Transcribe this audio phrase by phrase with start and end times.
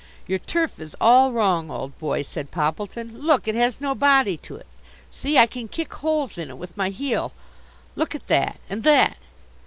[0.25, 3.21] "Your turf is all wrong, old boy," said Poppleton.
[3.21, 3.47] "Look!
[3.47, 4.65] it has no body to it.
[5.11, 7.33] See, I can kick holes in it with my heel.
[7.95, 9.17] Look at that, and that!